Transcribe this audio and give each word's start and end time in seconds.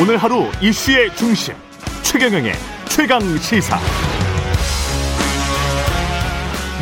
오늘 0.00 0.16
하루 0.16 0.44
이슈의 0.62 1.12
중심 1.16 1.54
최경영의 2.04 2.52
최강 2.88 3.20
시사. 3.38 3.76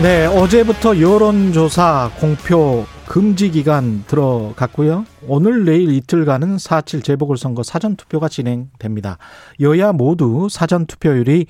네, 0.03 0.27
어제부터 0.27 1.01
여론조사 1.01 2.11
공표 2.21 2.85
금지 3.07 3.51
기간 3.51 4.05
들어갔고요. 4.07 5.07
오늘 5.27 5.65
내일 5.65 5.93
이틀간은 5.93 6.59
4.7 6.59 7.03
재보궐선거 7.03 7.63
사전투표가 7.63 8.29
진행됩니다. 8.29 9.17
여야 9.61 9.93
모두 9.93 10.49
사전투표율이 10.51 11.47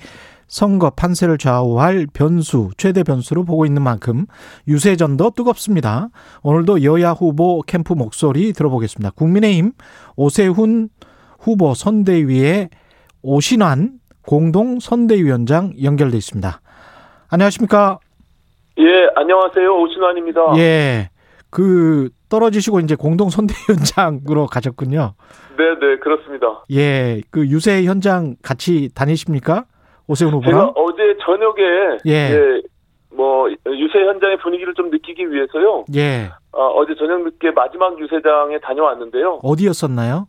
선거 0.47 0.89
판세를 0.91 1.37
좌우할 1.37 2.07
변수, 2.13 2.69
최대 2.77 3.03
변수로 3.03 3.43
보고 3.43 3.65
있는 3.65 3.81
만큼 3.81 4.25
유세전도 4.69 5.31
뜨겁습니다. 5.31 6.07
오늘도 6.43 6.83
여야 6.83 7.11
후보 7.11 7.61
캠프 7.63 7.91
목소리 7.91 8.53
들어보겠습니다. 8.53 9.09
국민의힘 9.11 9.73
오세훈 10.15 10.87
후보 11.47 11.73
선대위의 11.73 12.67
오신환 13.23 13.99
공동 14.21 14.81
선대위원장 14.81 15.71
연결돼 15.81 16.17
있습니다. 16.17 16.59
안녕하십니까? 17.31 17.99
예, 18.77 19.07
안녕하세요. 19.15 19.81
오신환입니다. 19.81 20.57
예. 20.57 21.09
그 21.49 22.09
떨어지시고 22.27 22.81
이제 22.81 22.95
공동 22.95 23.29
선대위원장으로 23.29 24.47
가셨군요. 24.47 25.13
네, 25.57 25.79
네, 25.79 25.97
그렇습니다. 25.99 26.65
예. 26.73 27.21
그 27.31 27.47
유세 27.47 27.85
현장 27.85 28.35
같이 28.43 28.89
다니십니까? 28.93 29.63
오세훈 30.07 30.33
후보랑? 30.33 30.51
제가 30.51 30.73
어제 30.75 31.17
저녁에 31.25 31.61
예. 32.07 32.11
예, 32.11 32.61
뭐 33.15 33.49
유세 33.49 33.99
현장의 33.99 34.39
분위기를 34.39 34.73
좀 34.73 34.89
느끼기 34.89 35.31
위해서요. 35.31 35.85
예. 35.95 36.29
어, 36.51 36.85
제 36.85 36.93
저녁 36.95 37.23
늦게 37.23 37.51
마지막 37.51 37.97
유세장에 37.97 38.59
다녀왔는데요. 38.59 39.39
어디였었나요? 39.43 40.27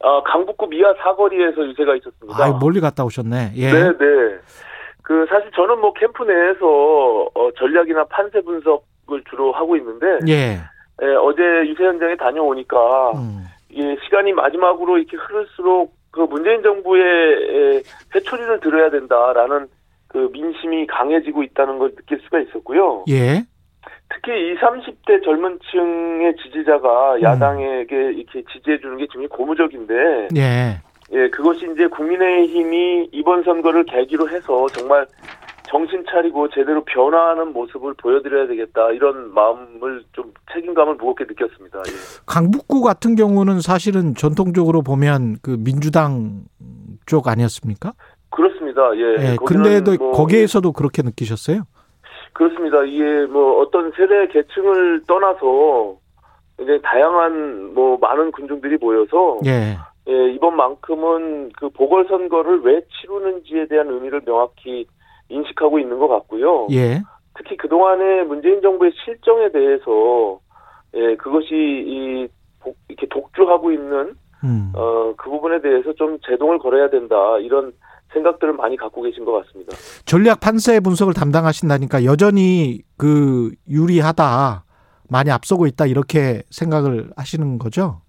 어, 0.00 0.22
강북구 0.22 0.66
미아 0.68 0.94
사거리에서 1.02 1.66
유세가 1.66 1.96
있었습니다. 1.96 2.44
아, 2.44 2.58
멀리 2.60 2.80
갔다 2.80 3.04
오셨네. 3.04 3.52
예. 3.56 3.72
네, 3.72 3.82
네. 3.98 4.38
그 5.02 5.26
사실 5.28 5.50
저는 5.52 5.80
뭐 5.80 5.92
캠프 5.94 6.24
내에서 6.24 7.30
어, 7.34 7.50
전략이나 7.56 8.04
판세 8.04 8.40
분석을 8.40 9.22
주로 9.30 9.52
하고 9.52 9.76
있는데 9.76 10.18
예. 10.28 10.58
예, 11.02 11.06
어제 11.14 11.42
유세 11.66 11.84
현장에 11.84 12.16
다녀오니까 12.16 13.12
음. 13.12 13.44
예, 13.74 13.96
시간이 14.04 14.32
마지막으로 14.32 14.98
이렇게 14.98 15.16
흐를수록 15.16 15.94
그 16.10 16.20
문재인 16.20 16.62
정부의 16.62 17.02
에, 17.02 17.82
회초리를 18.14 18.60
들어야 18.60 18.90
된다라는 18.90 19.68
그 20.08 20.30
민심이 20.32 20.86
강해지고 20.86 21.42
있다는 21.42 21.78
걸 21.78 21.94
느낄 21.94 22.20
수가 22.24 22.40
있었고요. 22.40 23.04
예. 23.08 23.44
특히 24.08 24.52
20, 24.52 24.60
30대 24.60 25.24
젊은 25.24 25.58
층의 25.70 26.36
지지자가 26.36 27.16
음. 27.16 27.22
야당에게 27.22 28.12
이렇게 28.12 28.42
지지해 28.52 28.78
주는 28.78 28.96
게 28.96 29.06
굉장히 29.06 29.28
고무적인데, 29.28 30.28
예. 30.36 30.80
예, 31.12 31.30
그것이 31.30 31.68
이제 31.72 31.86
국민의힘이 31.86 33.10
이번 33.12 33.44
선거를 33.44 33.84
계기로 33.84 34.28
해서 34.28 34.66
정말 34.68 35.06
정신 35.68 36.04
차리고 36.08 36.48
제대로 36.50 36.84
변화하는 36.84 37.52
모습을 37.52 37.94
보여드려야 37.94 38.46
되겠다 38.46 38.90
이런 38.92 39.32
마음을 39.34 40.04
좀 40.12 40.32
책임감을 40.52 40.94
무겁게 40.94 41.24
느꼈습니다. 41.24 41.78
예. 41.78 41.92
강북구 42.26 42.82
같은 42.82 43.16
경우는 43.16 43.60
사실은 43.60 44.14
전통적으로 44.14 44.82
보면 44.82 45.38
그 45.42 45.56
민주당 45.58 46.44
쪽 47.04 47.28
아니었습니까? 47.28 47.92
그렇습니다. 48.30 48.82
예. 48.96 49.32
예. 49.32 49.36
근데도 49.44 49.96
뭐 49.96 50.12
거기에서도 50.12 50.70
그렇게 50.72 51.02
느끼셨어요? 51.02 51.62
그렇습니다. 52.36 52.82
이게 52.84 53.24
뭐 53.26 53.60
어떤 53.60 53.90
세대 53.92 54.26
계층을 54.28 55.04
떠나서 55.08 55.96
이제 56.60 56.78
다양한 56.82 57.72
뭐 57.72 57.96
많은 57.98 58.30
군중들이 58.32 58.76
모여서 58.78 59.38
예. 59.46 59.76
예, 60.08 60.30
이번만큼은 60.34 61.52
그 61.58 61.70
보궐선거를 61.70 62.60
왜 62.62 62.82
치르는지에 63.00 63.66
대한 63.68 63.88
의미를 63.88 64.20
명확히 64.20 64.86
인식하고 65.30 65.78
있는 65.78 65.98
것 65.98 66.08
같고요. 66.08 66.66
예. 66.72 67.00
특히 67.38 67.56
그동안의 67.56 68.26
문재인 68.26 68.60
정부의 68.60 68.92
실정에 69.04 69.50
대해서 69.50 70.38
예, 70.94 71.16
그것이 71.16 71.54
이 71.54 72.28
복- 72.62 72.76
이렇게 72.88 73.06
독주하고 73.08 73.72
있는 73.72 74.14
음. 74.44 74.72
어, 74.76 75.14
그 75.16 75.30
부분에 75.30 75.60
대해서 75.62 75.92
좀 75.94 76.18
제동을 76.26 76.58
걸어야 76.58 76.90
된다. 76.90 77.38
이런 77.38 77.72
생각들을 78.16 78.54
많이 78.54 78.76
갖고 78.76 79.02
계신 79.02 79.24
것 79.24 79.32
같습니다. 79.32 79.76
전략 80.04 80.40
판세 80.40 80.80
분석을 80.80 81.12
담당하신다니까 81.14 82.04
여전히 82.04 82.80
그 82.96 83.52
유리하다. 83.68 84.64
많이 85.08 85.30
앞서고 85.30 85.66
있다 85.66 85.86
이렇게 85.86 86.42
생각을 86.50 87.10
하시는 87.16 87.58
거죠? 87.58 88.00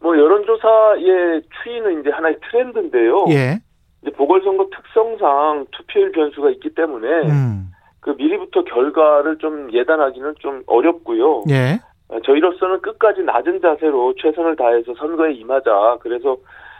뭐 0.00 0.16
여론조사의 0.16 1.42
추이는 1.62 2.00
이제 2.00 2.10
하나의 2.10 2.38
트렌드인데요. 2.50 3.26
예. 3.30 3.58
이제 4.02 4.10
보궐선거 4.16 4.68
특성상 4.74 5.66
투표율 5.72 6.12
변수가 6.12 6.50
있기 6.52 6.74
때문에 6.74 7.08
음. 7.28 7.70
그 8.00 8.10
미리부터 8.16 8.64
결과를 8.64 9.38
좀 9.38 9.70
예단하기는 9.72 10.34
좀 10.38 10.62
어렵고요. 10.66 11.42
예. 11.50 11.80
어, 12.08 12.20
저희로서는 12.24 12.80
끝까지 12.80 13.22
낮은 13.22 13.60
자세로 13.60 14.14
최선을 14.22 14.56
다해서 14.56 14.94
선거에 14.94 15.32
임하자. 15.34 15.98
그래서 16.00 16.36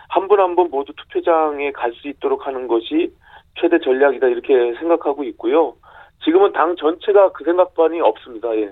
한 0.09 0.29
분 0.29 0.39
한 0.41 0.55
분 0.55 0.69
모두 0.71 0.93
투표장에 0.97 1.73
갈 1.73 1.93
수 1.95 2.09
있도록 2.09 2.47
하는 2.47 2.69
것이 2.69 3.13
최대 3.61 3.79
전략이다 3.79 4.27
이렇게 4.29 4.75
생각하고 4.79 5.25
있고요. 5.25 5.75
지금은 6.25 6.53
당 6.53 6.75
전체가 6.77 7.33
그 7.33 7.45
생각반이 7.45 8.01
없습니다. 8.01 8.55
예. 8.57 8.71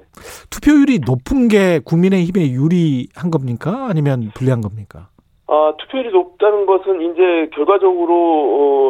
투표율이 0.51 1.01
높은 1.07 1.49
게 1.49 1.79
국민의힘에 1.85 2.51
유리한 2.51 3.31
겁니까? 3.31 3.87
아니면 3.89 4.31
불리한 4.35 4.61
겁니까? 4.61 5.09
아, 5.47 5.73
투표율이 5.79 6.11
높다는 6.11 6.67
것은 6.67 7.01
이제 7.03 7.51
결과적으로 7.55 8.15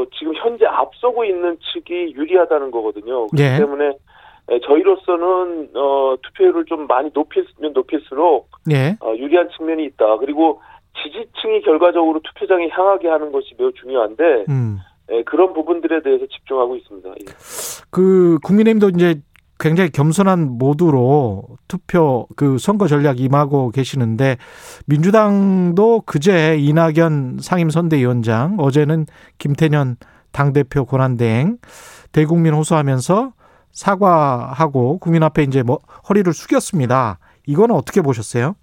어, 0.05 0.07
지금 0.19 0.35
현재 0.37 0.65
앞서고 0.67 1.25
있는 1.25 1.59
측이 1.73 2.15
유리하다는 2.15 2.71
거거든요. 2.71 3.27
그렇기 3.29 3.43
예. 3.43 3.59
때문에 3.59 3.93
에, 4.51 4.61
저희로서는 4.61 5.71
어, 5.75 6.15
투표율을 6.23 6.65
좀 6.67 6.87
많이 6.87 7.11
높이면 7.13 7.73
높일수록 7.75 8.49
예. 8.71 8.97
어, 9.01 9.15
유리한 9.17 9.49
측면이 9.57 9.85
있다. 9.87 10.17
그리고 10.19 10.61
지지층이 11.15 11.63
결과적으로 11.63 12.21
투표장에 12.21 12.69
향하게 12.69 13.09
하는 13.09 13.31
것이 13.33 13.55
매우 13.59 13.73
중요한데 13.73 14.47
음. 14.49 14.79
에, 15.11 15.23
그런 15.25 15.53
부분들에 15.53 16.03
대해서 16.03 16.27
집중하고 16.27 16.77
있습니다. 16.77 17.09
예. 17.11 17.25
그 17.91 18.39
국민의힘도 18.43 18.91
이제 18.91 19.21
굉장히 19.61 19.91
겸손한 19.91 20.59
모두로 20.59 21.45
투표 21.69 22.27
그 22.37 22.59
선거 22.59 22.89
전략 22.89 23.21
임하고 23.21 23.71
계시는데 23.71 24.37
민주당도 24.87 26.03
그제 26.07 26.57
이낙연 26.59 27.39
상임선대위원장 27.41 28.57
어제는 28.59 29.07
김태년 29.39 29.97
당대표 30.33 30.85
권한대행 30.85 31.59
대국민 32.13 32.55
호소하면서 32.55 33.33
사과하고 33.71 34.99
국민 34.99 35.23
앞에 35.23 35.43
이제 35.45 35.63
뭐 35.63 35.79
허리를 36.09 36.33
숙였습니다. 36.33 37.19
이거는 37.47 37.75
어떻게 37.75 38.03
보셨어요? 38.03 38.57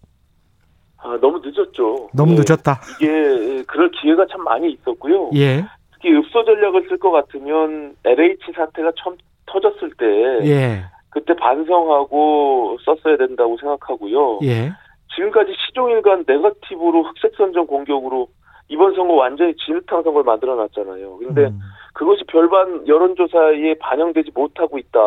아, 0.98 1.18
너무 1.22 1.41
늦었죠. 1.62 2.10
너무 2.14 2.34
예, 2.34 2.36
늦었다. 2.38 2.80
이게 3.00 3.64
그럴 3.68 3.92
기회가 3.92 4.26
참 4.32 4.44
많이 4.44 4.72
있었고요. 4.72 5.32
예. 5.36 5.64
특히 5.94 6.16
읍소 6.16 6.46
전략을 6.46 6.86
쓸 6.90 6.98
것 6.98 7.12
같으면 7.12 7.96
LH 8.04 8.52
사태가 8.56 8.92
처음 8.98 9.18
터졌을 9.46 9.92
때 9.98 10.06
예. 10.48 10.84
그때 11.10 11.36
반성하고 11.36 12.78
썼어야 12.84 13.18
된다고 13.18 13.58
생각하고요. 13.58 14.40
예. 14.44 14.72
지금까지 15.16 15.54
시종일관 15.68 16.24
네거티브로 16.26 17.04
흑색 17.04 17.34
선전 17.38 17.68
공격으로 17.68 18.28
이번 18.70 18.96
선거 18.96 19.16
완전히 19.16 19.54
진흙탕 19.58 20.04
선거를 20.04 20.24
만들어 20.24 20.56
놨잖아요. 20.56 21.18
근데 21.18 21.48
음. 21.48 21.60
그것이 21.94 22.24
별반 22.28 22.88
여론조사에 22.88 23.76
반영되지 23.80 24.32
못하고 24.34 24.78
있다. 24.78 25.00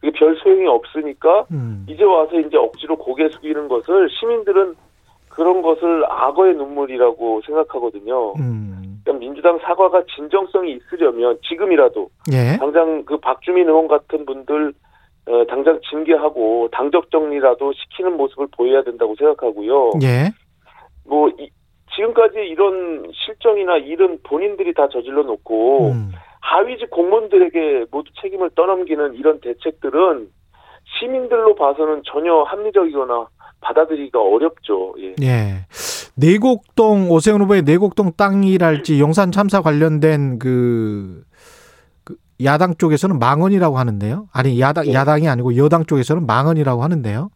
그게 0.00 0.12
별 0.16 0.36
소용이 0.36 0.68
없으니까 0.68 1.46
음. 1.50 1.84
이제 1.88 2.04
와서 2.04 2.38
이제 2.38 2.56
억지로 2.56 2.96
고개 2.96 3.28
숙이는 3.28 3.66
것을 3.66 4.08
시민들은 4.10 4.76
그런 5.38 5.62
것을 5.62 6.04
악어의 6.08 6.54
눈물이라고 6.56 7.42
생각하거든요. 7.46 8.32
음. 8.40 9.00
그러니까 9.04 9.20
민주당 9.24 9.56
사과가 9.60 10.02
진정성이 10.16 10.72
있으려면 10.72 11.38
지금이라도 11.48 12.08
예. 12.32 12.56
당장 12.58 13.04
그 13.04 13.16
박주민 13.18 13.68
의원 13.68 13.86
같은 13.86 14.26
분들 14.26 14.72
어, 15.28 15.44
당장 15.46 15.78
징계하고 15.88 16.68
당적 16.72 17.12
정리라도 17.12 17.72
시키는 17.72 18.16
모습을 18.16 18.48
보여야 18.56 18.82
된다고 18.82 19.14
생각하고요. 19.14 19.92
예. 20.02 20.30
뭐 21.06 21.28
이- 21.38 21.50
지금까지 21.94 22.40
이런 22.40 23.08
실정이나 23.14 23.76
일은 23.76 24.18
본인들이 24.24 24.74
다 24.74 24.88
저질러 24.88 25.22
놓고 25.22 25.90
음. 25.92 26.10
하위직 26.40 26.90
공무원들에게 26.90 27.86
모두 27.92 28.10
책임을 28.20 28.50
떠넘기는 28.56 29.14
이런 29.14 29.38
대책들은 29.40 30.28
시민들로 30.98 31.54
봐서는 31.54 32.02
전혀 32.06 32.42
합리적이거나 32.42 33.28
받아들이기가 33.60 34.20
어렵죠. 34.20 34.94
예. 34.98 35.14
예. 35.22 35.66
내곡동 36.16 37.10
오세훈 37.10 37.42
후보의 37.42 37.62
내곡동 37.62 38.12
땅이랄지 38.16 39.00
용산 39.00 39.30
참사 39.30 39.62
관련된 39.62 40.38
그, 40.38 41.22
그 42.04 42.16
야당 42.44 42.74
쪽에서는 42.76 43.18
망언이라고 43.18 43.78
하는데요. 43.78 44.28
아니 44.32 44.60
야당 44.60 44.84
네. 44.84 44.94
야당이 44.94 45.28
아니고 45.28 45.56
여당 45.56 45.84
쪽에서는 45.84 46.26
망언이라고 46.26 46.82
하는데요. 46.82 47.30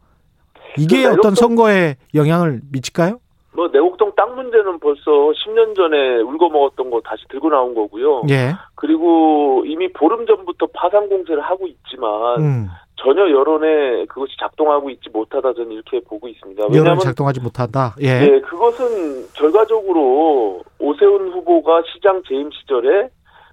이게 0.78 1.02
그 1.02 1.12
어떤 1.12 1.34
선거에 1.34 1.96
영향을 2.14 2.60
미칠까요? 2.72 3.18
뭐 3.54 3.68
내곡동 3.68 4.12
땅 4.16 4.34
문제는 4.34 4.80
벌써 4.80 5.02
10년 5.04 5.76
전에 5.76 6.20
울고 6.22 6.48
먹었던 6.48 6.90
거 6.90 7.00
다시 7.04 7.22
들고 7.28 7.50
나온 7.50 7.74
거고요. 7.74 8.22
예. 8.30 8.54
그리고 8.74 9.62
이미 9.66 9.92
보름 9.92 10.26
전부터 10.26 10.68
파산 10.74 11.08
공세를 11.08 11.42
하고 11.42 11.66
있지만 11.66 12.40
음. 12.40 12.68
전혀 13.02 13.28
여론에 13.28 14.06
그것이 14.06 14.36
작동하고 14.38 14.88
있지 14.90 15.10
못하다 15.10 15.54
저는 15.54 15.72
이렇게 15.72 16.00
보고 16.00 16.28
있습니다. 16.28 16.66
왜냐하면 16.70 17.00
작동하지 17.00 17.40
못한다. 17.40 17.94
예. 18.00 18.22
예, 18.22 18.40
그것은 18.40 19.26
결과적으로 19.34 20.62
오세훈 20.78 21.32
후보가 21.32 21.82
시장 21.92 22.22
재임 22.28 22.50
시절에 22.52 23.08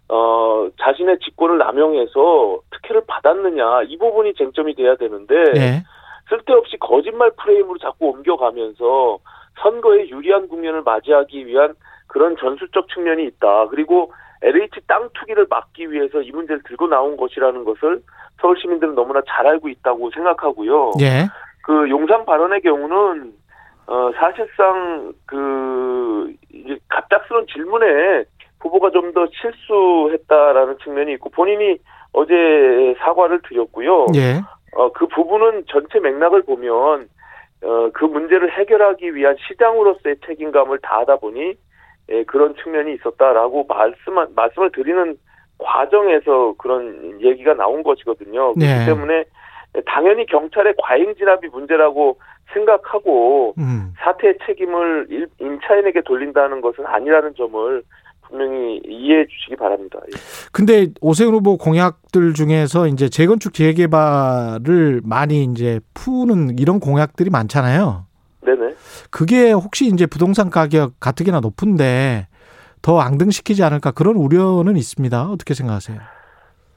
어 0.08 0.68
자신의 0.80 1.20
직권을 1.20 1.58
남용해서 1.58 2.60
특혜를 2.72 3.04
받았느냐 3.08 3.84
이 3.88 3.98
부분이 3.98 4.34
쟁점이 4.36 4.76
돼야 4.76 4.96
되는데 4.96 5.36
예. 5.56 5.84
쓸데없이 6.30 6.78
거짓말 6.78 7.32
프레임으로 7.32 7.80
자꾸 7.80 8.10
옮겨가면서 8.10 9.20
선거에 9.62 10.10
유리한 10.10 10.48
국면을 10.48 10.84
맞이하기 10.84 11.48
위한 11.48 11.74
그런 12.08 12.36
전술적 12.38 12.88
측면이 12.90 13.26
있다. 13.26 13.68
그리고 13.70 14.12
LH 14.42 14.82
땅 14.88 15.10
투기를 15.14 15.48
막기 15.50 15.92
위해서 15.92 16.22
이 16.22 16.32
문제를 16.32 16.62
들고 16.64 16.88
나온 16.88 17.18
것이라는 17.18 17.66
것을 17.66 18.02
서울 18.42 18.58
시민들은 18.60 18.96
너무나 18.96 19.22
잘 19.28 19.48
알고 19.48 19.70
있다고 19.70 20.12
생각하고요. 20.12 20.94
예. 21.02 21.28
그 21.64 21.90
용산 21.90 22.26
발언의 22.26 22.62
경우는 22.62 23.34
어 23.88 24.12
사실상 24.16 25.14
그 25.26 26.34
이제 26.54 26.78
갑작스러운 26.88 27.46
질문에 27.48 28.24
후보가 28.62 28.92
좀 28.92 29.14
더 29.14 29.28
실수했다라는 29.32 30.78
측면이 30.84 31.14
있고 31.14 31.30
본인이 31.30 31.78
어제 32.14 32.96
사과를 33.00 33.42
드렸고요. 33.48 34.08
예. 34.16 34.42
어, 34.74 34.92
그 34.92 35.08
부분은 35.08 35.64
전체 35.68 36.00
맥락을 36.00 36.44
보면, 36.44 37.08
어, 37.64 37.90
그 37.94 38.06
문제를 38.06 38.52
해결하기 38.52 39.16
위한 39.16 39.36
시장으로서의 39.48 40.18
책임감을 40.26 40.80
다하다 40.80 41.18
보니, 41.18 41.54
예, 42.12 42.24
그런 42.24 42.56
측면이 42.56 42.94
있었다라고 42.96 43.66
말씀, 43.68 44.16
말씀을 44.36 44.72
드리는 44.72 45.18
과정에서 45.60 46.54
그런 46.58 47.20
얘기가 47.22 47.54
나온 47.54 47.84
것이거든요. 47.84 48.54
네. 48.56 48.68
그렇기 48.68 48.86
때문에 48.86 49.24
당연히 49.86 50.26
경찰의 50.26 50.74
과잉 50.82 51.14
진압이 51.16 51.48
문제라고 51.50 52.18
생각하고 52.54 53.54
음. 53.60 53.94
사태의 54.00 54.36
책임을 54.46 55.08
일- 55.10 55.28
임차인에게 55.40 56.02
돌린다는 56.06 56.62
것은 56.62 56.86
아니라는 56.88 57.34
점을 57.38 57.84
분명히 58.28 58.80
이해해 58.86 59.26
주시기 59.28 59.56
바랍니다. 59.56 60.00
예. 60.08 60.18
근데 60.52 60.88
오세훈 61.02 61.34
후보 61.34 61.58
공약들 61.58 62.34
중에서 62.34 62.88
이제 62.88 63.10
재건축 63.10 63.54
재개발을 63.54 65.02
많이 65.04 65.44
이제 65.44 65.80
푸는 65.94 66.58
이런 66.60 66.80
공약들이 66.80 67.30
많잖아요. 67.30 68.06
네네. 68.46 68.74
그게 69.12 69.52
혹시 69.52 69.88
이제 69.88 70.06
부동산 70.06 70.50
가격 70.50 70.94
가뜩이나 71.00 71.40
높은데 71.40 72.28
더 72.82 73.00
앙등시키지 73.00 73.64
않을까 73.64 73.92
그런 73.92 74.16
우려는 74.16 74.78
있습니다. 74.78 75.30
어떻게 75.30 75.54
생각하세요? 75.54 76.00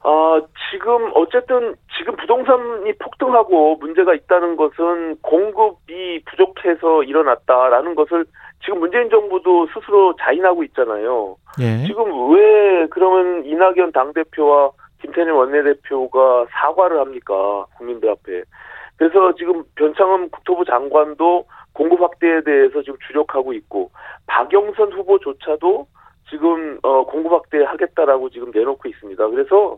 아, 0.05 0.41
지금 0.71 1.11
어쨌든 1.15 1.75
지금 1.97 2.15
부동산이 2.17 2.93
폭등하고 2.97 3.77
문제가 3.77 4.13
있다는 4.13 4.57
것은 4.57 5.17
공급이 5.21 6.23
부족해서 6.25 7.03
일어났다라는 7.03 7.95
것을 7.95 8.25
지금 8.63 8.79
문재인 8.79 9.09
정부도 9.09 9.67
스스로 9.67 10.15
자인하고 10.19 10.63
있잖아요. 10.65 11.35
예. 11.59 11.85
지금 11.85 12.33
왜 12.33 12.87
그러면 12.89 13.45
이낙연 13.45 13.91
당대표와 13.91 14.71
김태년 15.01 15.35
원내대표가 15.35 16.47
사과를 16.49 16.99
합니까? 16.99 17.65
국민들 17.77 18.09
앞에. 18.09 18.43
그래서 18.97 19.35
지금 19.35 19.63
변창흠 19.75 20.29
국토부 20.29 20.65
장관도 20.65 21.45
공급 21.73 22.01
확대에 22.01 22.41
대해서 22.41 22.81
지금 22.83 22.97
주력하고 23.07 23.53
있고 23.53 23.91
박영선 24.27 24.93
후보조차도 24.93 25.87
지금 26.29 26.79
어 26.83 27.05
공급 27.05 27.33
확대하겠다라고 27.33 28.29
지금 28.29 28.51
내놓고 28.51 28.87
있습니다. 28.89 29.27
그래서 29.27 29.77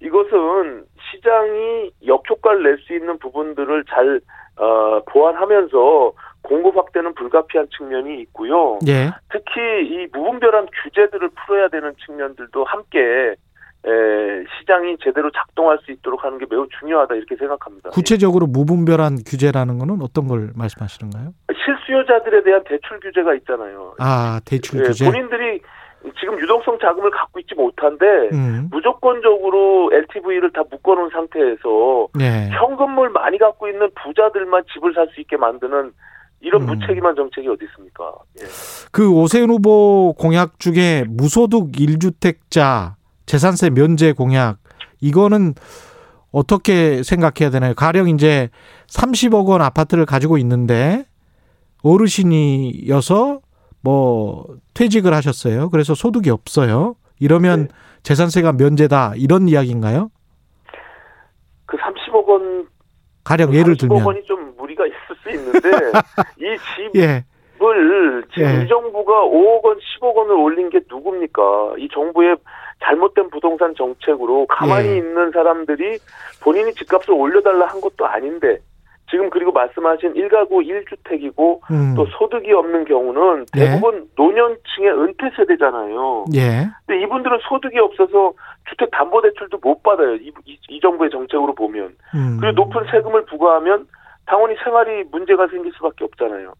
이것은 0.00 0.84
시장이 1.10 1.92
역효과를 2.06 2.62
낼 2.62 2.78
수 2.78 2.94
있는 2.94 3.18
부분들을 3.18 3.84
잘 3.88 4.20
어, 4.56 5.00
보완하면서 5.10 6.12
공급 6.42 6.76
확대는 6.76 7.14
불가피한 7.14 7.68
측면이 7.76 8.20
있고요. 8.22 8.78
예. 8.86 9.10
특히 9.30 9.60
이 9.88 10.06
무분별한 10.12 10.68
규제들을 10.82 11.30
풀어야 11.30 11.68
되는 11.68 11.94
측면들도 12.04 12.64
함께 12.64 13.34
에, 13.86 14.44
시장이 14.58 14.96
제대로 15.02 15.30
작동할 15.30 15.78
수 15.84 15.92
있도록 15.92 16.24
하는 16.24 16.38
게 16.38 16.46
매우 16.48 16.66
중요하다 16.80 17.14
이렇게 17.16 17.36
생각합니다. 17.36 17.90
구체적으로 17.90 18.46
무분별한 18.46 19.18
규제라는 19.26 19.78
거는 19.78 20.00
어떤 20.00 20.26
걸 20.26 20.50
말씀하시는가요? 20.56 21.34
실수요자들에 21.64 22.42
대한 22.44 22.64
대출 22.64 22.98
규제가 23.00 23.34
있잖아요. 23.36 23.94
아, 23.98 24.40
대출 24.46 24.80
예, 24.80 24.84
규제. 24.84 25.04
본인들이 25.04 25.60
지금 26.20 26.38
유동성 26.40 26.78
자금을 26.80 27.10
갖고 27.10 27.40
있지 27.40 27.54
못한데 27.54 28.04
음. 28.32 28.68
무조건적으로 28.70 29.90
LTV를 29.92 30.52
다 30.52 30.62
묶어놓은 30.70 31.10
상태에서 31.10 32.08
예. 32.20 32.50
현금을 32.50 33.10
많이 33.10 33.38
갖고 33.38 33.68
있는 33.68 33.90
부자들만 34.02 34.64
집을 34.72 34.92
살 34.94 35.08
수 35.14 35.20
있게 35.20 35.36
만드는 35.36 35.92
이런 36.40 36.62
음. 36.62 36.66
무책임한 36.66 37.14
정책이 37.16 37.48
어디 37.48 37.64
있습니까? 37.66 38.12
예. 38.40 38.44
그 38.92 39.10
오세훈 39.10 39.48
후보 39.50 40.14
공약 40.18 40.58
중에 40.58 41.04
무소득 41.08 41.72
1주택자 41.72 42.94
재산세 43.26 43.70
면제 43.70 44.12
공약 44.12 44.58
이거는 45.00 45.54
어떻게 46.32 47.02
생각해야 47.02 47.50
되나요? 47.50 47.74
가령 47.74 48.08
이제 48.08 48.50
30억 48.88 49.46
원 49.46 49.62
아파트를 49.62 50.04
가지고 50.04 50.36
있는데 50.38 51.04
어르신이어서 51.82 53.40
뭐 53.82 54.46
퇴직을 54.72 55.12
하셨어요. 55.14 55.68
그래서 55.70 55.94
소득이 55.94 56.30
없어요. 56.30 56.96
이러면 57.20 57.68
네. 57.68 57.68
재산세가 58.02 58.52
면제다 58.52 59.12
이런 59.16 59.48
이야기인가요? 59.48 60.10
그 61.66 61.76
30억 61.76 62.26
원 62.26 62.68
가령 63.22 63.54
예를 63.54 63.74
30억 63.74 63.80
들면 63.80 64.04
원이 64.04 64.24
좀 64.24 64.54
무리가 64.56 64.84
있을 64.86 65.16
수 65.22 65.30
있는데 65.30 65.68
이 66.40 66.98
예. 66.98 67.24
집을 67.64 68.24
지금 68.34 68.48
예. 68.48 68.64
이 68.64 68.68
정부가 68.68 69.22
5억 69.22 69.64
원, 69.64 69.78
10억 69.78 70.14
원을 70.14 70.32
올린 70.34 70.70
게 70.70 70.80
누굽니까? 70.88 71.74
이 71.78 71.88
정부의 71.92 72.36
잘못된 72.84 73.30
부동산 73.30 73.74
정책으로 73.74 74.46
가만히 74.46 74.88
예. 74.90 74.96
있는 74.96 75.30
사람들이 75.32 75.98
본인이 76.42 76.72
집값을 76.74 77.12
올려달라 77.14 77.66
한 77.66 77.80
것도 77.80 78.06
아닌데 78.06 78.58
지금 79.10 79.30
그리고 79.30 79.52
말씀하신 79.52 80.14
1가구 80.14 80.66
1주택이고 80.66 81.60
음. 81.70 81.94
또 81.96 82.06
소득이 82.06 82.52
없는 82.52 82.84
경우는 82.84 83.46
예. 83.56 83.60
대부분 83.60 84.08
노년층의 84.16 84.90
은퇴 84.90 85.30
세대잖아요. 85.36 86.26
예. 86.34 86.68
근데 86.86 87.02
이분들은 87.02 87.38
소득이 87.48 87.78
없어서 87.78 88.32
주택 88.68 88.90
담보 88.90 89.22
대출도 89.22 89.58
못 89.62 89.82
받아요. 89.82 90.14
이, 90.16 90.32
이, 90.46 90.58
이 90.68 90.80
정부의 90.80 91.10
정책으로 91.10 91.54
보면. 91.54 91.94
음. 92.14 92.38
그리고 92.40 92.64
높은 92.64 92.82
세금을 92.90 93.26
부과하면 93.26 93.86
당연히 94.26 94.56
생활이 94.64 95.04
문제가 95.12 95.46
생길 95.48 95.72
수밖에 95.74 96.04
없잖아요. 96.04 96.54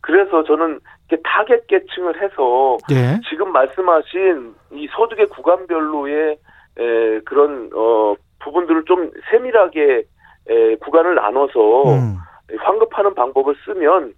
그래서 0.00 0.42
저는 0.44 0.80
이렇게 1.08 1.22
타겟 1.24 1.66
계층을 1.66 2.22
해서 2.22 2.78
예. 2.92 3.20
지금 3.28 3.52
말씀하신 3.52 4.54
이 4.72 4.88
소득의 4.96 5.26
구간별로의 5.26 6.38
에, 6.78 7.20
그런 7.20 7.70
어 7.74 8.14
부분들을 8.42 8.84
좀 8.86 9.10
세밀하게 9.30 10.02
에, 10.48 10.74
구간을 10.76 11.14
나눠서 11.16 11.84
음. 11.92 12.16
환급하는 12.58 13.14
방법을 13.14 13.54
쓰면 13.64 14.14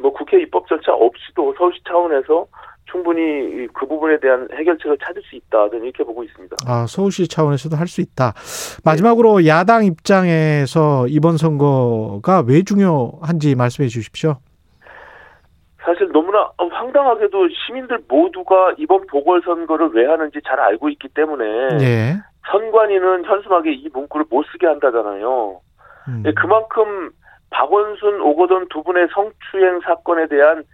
뭐 0.00 0.12
국회 0.12 0.40
입법 0.40 0.66
절차 0.68 0.92
없이도 0.92 1.54
서울시 1.56 1.80
차원에서 1.86 2.46
충분히 2.90 3.68
그 3.72 3.86
부분에 3.86 4.18
대한 4.18 4.48
해결책을 4.52 4.98
찾을 5.04 5.22
수 5.22 5.36
있다. 5.36 5.68
저는 5.70 5.84
이렇게 5.84 6.02
보고 6.02 6.24
있습니다. 6.24 6.56
아, 6.66 6.86
서울시 6.88 7.28
차원에서도 7.28 7.76
할 7.76 7.86
수 7.86 8.00
있다. 8.00 8.32
마지막으로 8.84 9.46
야당 9.46 9.84
입장에서 9.84 11.06
이번 11.06 11.36
선거가 11.36 12.42
왜 12.48 12.62
중요한지 12.62 13.54
말씀해 13.54 13.88
주십시오. 13.88 14.38
사실 15.84 16.10
너무나 16.12 16.50
황당하게도 16.58 17.48
시민들 17.48 18.00
모두가 18.08 18.74
이번 18.76 19.06
보궐선거를 19.06 19.90
왜 19.94 20.06
하는지 20.06 20.40
잘 20.46 20.60
알고 20.60 20.88
있기 20.90 21.08
때문에 21.08 21.44
예. 21.80 22.16
선관위는 22.50 23.24
현수막에 23.24 23.72
이 23.72 23.88
문구를 23.92 24.26
못 24.28 24.44
쓰게 24.52 24.66
한다잖아요. 24.66 25.60
음. 26.08 26.22
예, 26.26 26.32
그만큼 26.32 27.10
박원순, 27.50 28.20
오거돈 28.20 28.68
두 28.68 28.82
분의 28.82 29.08
성추행 29.14 29.80
사건에 29.80 30.26
대한 30.28 30.64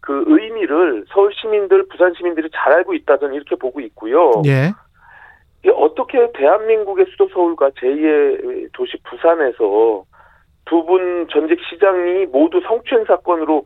그 0.00 0.24
의미를 0.26 1.04
서울 1.08 1.32
시민들, 1.34 1.86
부산 1.88 2.12
시민들이 2.14 2.48
잘 2.54 2.72
알고 2.72 2.94
있다 2.94 3.18
저는 3.18 3.34
이렇게 3.34 3.56
보고 3.56 3.80
있고요. 3.80 4.42
예. 4.46 4.70
어떻게 5.70 6.30
대한민국의 6.32 7.06
수도 7.10 7.28
서울과 7.28 7.70
제2의 7.70 8.68
도시 8.74 8.98
부산에서 9.04 10.04
두 10.66 10.84
분 10.86 11.26
전직 11.30 11.58
시장이 11.70 12.26
모두 12.26 12.60
성추행 12.66 13.04
사건으로 13.06 13.64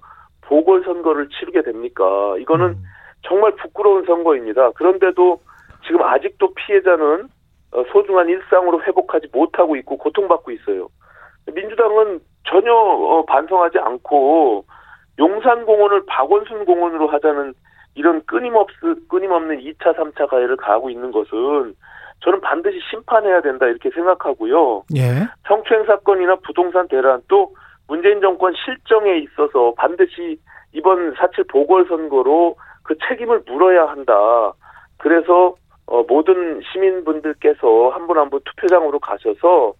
보궐선거를 0.49 1.28
치르게 1.28 1.62
됩니까? 1.62 2.05
이거는 2.38 2.67
음. 2.67 2.85
정말 3.23 3.55
부끄러운 3.57 4.05
선거입니다. 4.07 4.71
그런데도 4.73 5.40
지금 5.87 6.02
아직도 6.02 6.55
피해자는 6.55 7.28
어, 7.73 7.85
소중한 7.93 8.28
일상으로 8.28 8.83
회복하지 8.83 9.28
못하고 9.33 9.76
있고 9.76 9.99
고통받고 9.99 10.50
있어요. 10.52 10.88
민주당은 11.52 12.21
전혀 12.45 12.73
어, 12.73 13.25
반성하지 13.26 13.78
않고 13.78 14.64
용산공원을 15.19 16.07
박원순 16.07 16.64
공원으로 16.64 17.09
하자는 17.09 17.55
이런 17.95 18.25
끊임없 18.25 18.69
끊임없는 19.09 19.61
2차, 19.61 19.97
3차 19.97 20.28
가해를 20.28 20.57
가하고 20.57 20.88
있는 20.88 21.11
것은 21.11 21.75
저는 22.21 22.40
반드시 22.40 22.78
심판해야 22.90 23.43
된다 23.43 23.67
이렇게 23.67 23.90
생각하고요. 23.90 24.85
예. 24.97 25.26
성추행 25.47 25.85
사건이나 25.85 26.37
부동산 26.37 26.88
대란 26.88 27.21
또 27.28 27.55
문재인 27.88 28.21
정권 28.21 28.54
실정에 28.64 29.18
있어서 29.18 29.75
반드시 29.76 30.38
이번 30.73 31.14
4.7 31.14 31.49
보궐선거로 31.50 32.57
그 32.83 32.95
책임을 33.09 33.42
물어야 33.47 33.87
한다. 33.88 34.52
그래서 34.99 35.54
어, 35.87 36.02
모든 36.07 36.61
시민분들께서 36.73 37.88
한 37.90 38.07
분 38.07 38.18
한 38.18 38.28
분 38.30 38.40
투표장으로 38.45 38.99
가셔서 38.99 39.73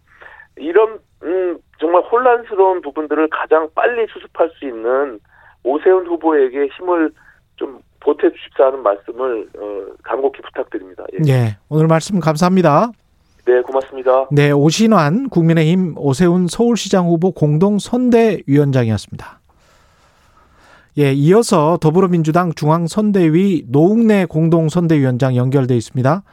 이런 0.57 0.99
음, 1.23 1.59
정말 1.79 2.03
혼란스러운 2.03 2.81
부분들을 2.81 3.29
가장 3.31 3.69
빨리 3.75 4.07
수습할 4.09 4.51
수 4.59 4.65
있는 4.65 5.21
오세훈 5.65 6.07
후보에게 6.07 6.67
힘을 6.79 7.11
좀 7.57 7.81
보태주십사는 8.01 8.83
말씀을 8.83 9.49
어, 9.59 9.87
간곡히 10.03 10.41
부탁드립니다. 10.43 11.05
예. 11.13 11.33
예. 11.33 11.57
오늘 11.69 11.87
말씀 11.89 12.21
감사합니다. 12.21 12.91
네, 13.49 13.63
고맙습니다. 13.63 14.29
네, 14.31 14.51
오신환 14.51 15.31
국민의힘 15.31 15.95
오세훈 15.97 16.49
서울시장 16.49 17.07
후보 17.07 17.33
공동 17.33 17.79
선대위원장이었습니다. 17.79 19.41
예, 20.99 21.13
이어서 21.13 21.79
더불어민주당 21.81 22.53
중앙선대위 22.53 23.65
노웅래 23.69 24.27
공동선대위원장 24.27 25.35
연결돼 25.35 25.75
있습니다. 25.77 26.25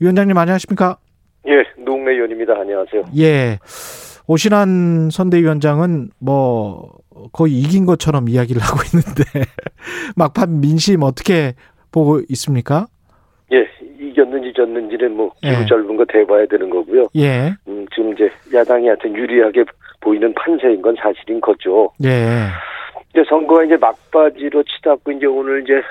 위원장님 0.00 0.38
안녕하십니까? 0.38 0.96
예, 1.46 1.82
노웅래 1.84 2.14
의원입니다. 2.14 2.54
안녕하세요. 2.54 3.02
예. 3.18 3.58
오신환 4.26 5.10
선대위원장은 5.12 6.08
뭐 6.18 6.90
거의 7.32 7.52
이긴 7.52 7.84
것처럼 7.84 8.30
이야기를 8.30 8.62
하고 8.62 8.80
있는데 8.86 9.24
막판 10.16 10.62
민심 10.62 11.02
어떻게 11.02 11.54
보고 11.92 12.20
있습니까? 12.30 12.86
예, 13.52 13.56
이겼는지 14.16 14.52
졌는지는 14.54 15.14
뭐 15.14 15.30
기분 15.42 15.60
예. 15.60 15.66
짧은 15.66 15.96
거 15.96 16.04
대봐야 16.06 16.46
되는 16.46 16.70
거고요. 16.70 17.06
예. 17.16 17.52
음, 17.68 17.86
지금 17.94 18.14
이제 18.14 18.30
야당이 18.52 18.86
하여튼 18.86 19.14
유리하게 19.14 19.64
보이는 20.00 20.32
판세인 20.34 20.80
건 20.80 20.96
사실인 20.98 21.40
거죠. 21.40 21.92
예. 22.02 22.48
이제 23.10 23.22
선거가 23.28 23.64
이제 23.64 23.76
막바지로 23.76 24.62
치닫고 24.62 25.12
이제 25.12 25.26
오늘 25.26 25.62
이제 25.62 25.82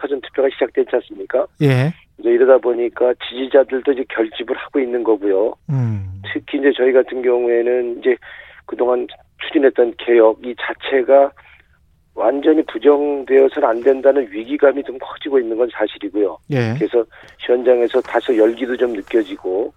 사전 0.00 0.20
투표가 0.20 0.48
시작됐지 0.52 0.90
않습니까? 0.92 1.46
예. 1.62 1.92
이제 2.18 2.30
이러다 2.30 2.58
보니까 2.58 3.14
지지자들도 3.28 3.92
이제 3.92 4.04
결집을 4.08 4.56
하고 4.56 4.80
있는 4.80 5.04
거고요. 5.04 5.54
음. 5.70 6.20
특히 6.32 6.58
이제 6.58 6.72
저희 6.76 6.92
같은 6.92 7.22
경우에는 7.22 8.00
이제 8.00 8.16
그동안 8.66 9.06
추진했던 9.46 9.94
개혁 9.98 10.44
이 10.44 10.54
자체가 10.60 11.30
완전히 12.18 12.62
부정되어서는 12.64 13.68
안 13.68 13.80
된다는 13.80 14.26
위기감이 14.30 14.82
좀 14.82 14.98
커지고 15.00 15.38
있는 15.38 15.56
건 15.56 15.68
사실이고요. 15.72 16.36
예. 16.50 16.74
그래서 16.76 17.04
현장에서 17.38 18.00
다소 18.00 18.36
열기도 18.36 18.76
좀 18.76 18.92
느껴지고 18.92 19.72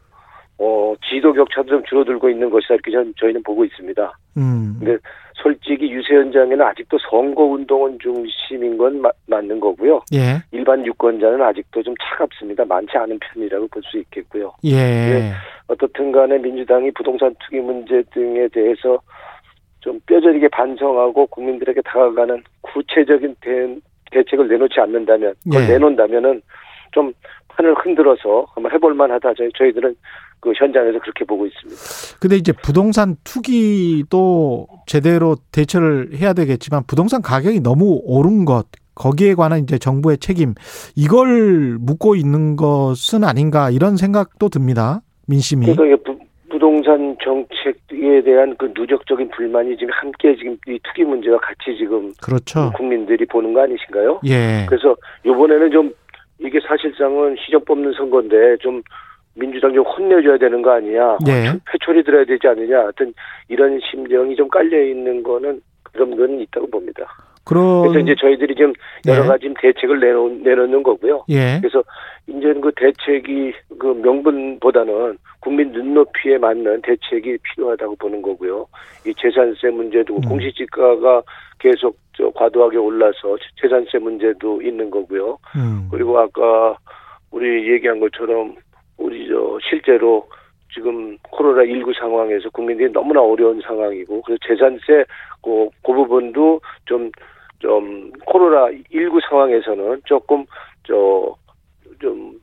어 0.57 0.93
지도 1.07 1.33
격차도 1.33 1.69
좀 1.69 1.83
줄어들고 1.87 2.29
있는 2.29 2.49
것이다 2.49 2.75
이렇게 2.75 2.91
저희는 3.19 3.43
보고 3.43 3.63
있습니다. 3.63 4.17
음. 4.37 4.75
근데 4.79 4.97
솔직히 5.35 5.91
유세 5.91 6.15
현장에는 6.15 6.61
아직도 6.61 6.97
선거 7.09 7.43
운동은 7.43 7.97
중심인 7.99 8.77
건 8.77 9.01
마, 9.01 9.09
맞는 9.27 9.59
거고요. 9.59 10.01
예. 10.13 10.41
일반 10.51 10.85
유권자는 10.85 11.41
아직도 11.41 11.81
좀 11.83 11.93
차갑습니다. 12.01 12.65
많지 12.65 12.97
않은 12.97 13.19
편이라고 13.19 13.67
볼 13.67 13.81
수 13.83 13.97
있겠고요. 13.99 14.53
예. 14.63 14.75
네. 14.75 15.31
어떻든 15.67 16.11
간에 16.11 16.37
민주당이 16.37 16.91
부동산 16.91 17.35
투기 17.39 17.59
문제 17.59 18.03
등에 18.13 18.47
대해서 18.49 18.99
좀 19.81 19.99
뼈저리게 20.05 20.47
반성하고 20.49 21.27
국민들에게 21.27 21.81
다가가는 21.81 22.43
구체적인 22.61 23.35
대, 23.41 23.75
대책을 24.11 24.47
내놓지 24.47 24.79
않는다면, 24.79 25.33
그걸 25.43 25.63
예. 25.63 25.67
내놓는다면은 25.67 26.41
좀 26.91 27.13
판을 27.49 27.75
흔들어서 27.75 28.45
한번 28.53 28.71
해볼 28.71 28.93
만하다. 28.93 29.33
저희, 29.37 29.49
저희들은 29.57 29.95
그 30.39 30.51
현장에서 30.55 30.99
그렇게 30.99 31.23
보고 31.23 31.45
있습니다. 31.45 32.19
근데 32.19 32.35
이제 32.35 32.51
부동산 32.51 33.15
투기도 33.23 34.67
제대로 34.87 35.35
대처를 35.51 36.17
해야 36.17 36.33
되겠지만 36.33 36.83
부동산 36.87 37.21
가격이 37.21 37.61
너무 37.61 38.01
오른 38.03 38.43
것 38.45 38.65
거기에 38.95 39.35
관한 39.35 39.59
이제 39.59 39.77
정부의 39.77 40.17
책임 40.17 40.55
이걸 40.95 41.77
묻고 41.79 42.15
있는 42.15 42.55
것은 42.55 43.23
아닌가 43.23 43.69
이런 43.69 43.97
생각도 43.97 44.49
듭니다. 44.49 45.01
민심이. 45.27 45.67
그러니까 45.67 46.00
부, 46.91 47.01
부동산 47.01 47.17
정책에 47.23 48.21
대한 48.23 48.55
그 48.57 48.71
누적적인 48.75 49.29
불만이 49.29 49.77
지금 49.77 49.93
함께 49.93 50.35
지금 50.35 50.57
이 50.67 50.79
투기 50.83 51.03
문제와 51.03 51.37
같이 51.39 51.77
지금 51.77 52.11
그렇죠. 52.21 52.71
국민들이 52.75 53.25
보는 53.25 53.53
거 53.53 53.61
아니신가요? 53.61 54.21
예. 54.25 54.65
그래서 54.67 54.95
이번에는 55.25 55.71
좀 55.71 55.93
이게 56.39 56.59
사실상은 56.67 57.35
시정 57.39 57.63
뽑는 57.65 57.93
선거인데 57.93 58.57
좀 58.57 58.81
민주당 59.35 59.73
좀 59.73 59.85
혼내줘야 59.85 60.37
되는 60.37 60.61
거 60.61 60.71
아니냐. 60.71 61.17
예. 61.27 61.53
회초리 61.73 62.03
들어야 62.03 62.25
되지 62.25 62.47
않느냐. 62.47 62.79
하여튼 62.79 63.13
이런 63.47 63.79
심정이 63.89 64.35
좀 64.35 64.49
깔려 64.49 64.83
있는 64.83 65.23
거는 65.23 65.61
그런 65.83 66.15
거는 66.15 66.39
있다고 66.41 66.69
봅니다. 66.69 67.05
그런 67.43 67.81
그래서 67.81 67.99
이제 67.99 68.15
저희들이 68.19 68.55
좀 68.55 68.73
여러 69.07 69.23
예. 69.23 69.27
가지 69.27 69.53
대책을 69.59 69.99
내놓, 69.99 70.41
내놓는 70.43 70.83
거고요. 70.83 71.25
예. 71.29 71.59
그래서 71.59 71.83
이제는 72.27 72.61
그 72.61 72.71
대책이 72.75 73.53
그 73.79 73.87
명분보다는 73.87 75.17
국민 75.39 75.71
눈높이에 75.71 76.37
맞는 76.37 76.81
대책이 76.83 77.37
필요하다고 77.41 77.95
보는 77.95 78.21
거고요. 78.21 78.67
이 79.05 79.13
재산세 79.17 79.69
문제도 79.69 80.15
음. 80.15 80.21
공시지가가 80.21 81.23
계속 81.59 81.97
저 82.13 82.29
과도하게 82.31 82.77
올라서 82.77 83.37
재산세 83.59 83.97
문제도 83.97 84.61
있는 84.61 84.89
거고요. 84.91 85.37
음. 85.55 85.87
그리고 85.89 86.19
아까 86.19 86.77
우리 87.31 87.71
얘기한 87.71 87.99
것처럼 87.99 88.55
우리 88.97 89.27
저 89.27 89.57
실제로 89.67 90.27
지금 90.73 91.17
코로나 91.29 91.65
19 91.65 91.93
상황에서 91.99 92.49
국민들이 92.49 92.91
너무나 92.91 93.21
어려운 93.21 93.61
상황이고 93.61 94.21
그래서 94.21 94.39
재산세 94.47 95.05
그, 95.41 95.69
그 95.83 95.93
부분도 95.93 96.61
좀 96.85 97.11
좀 97.61 98.11
코로나 98.25 98.71
19 98.91 99.19
상황에서는 99.29 100.01
조금 100.05 100.45
저 100.83 101.35
좀 102.01 102.33